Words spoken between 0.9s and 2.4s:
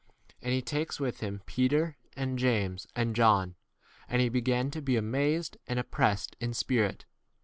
with him Peter and